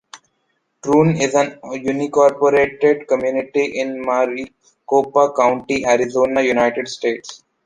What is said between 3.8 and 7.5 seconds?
Maricopa County, Arizona, United States.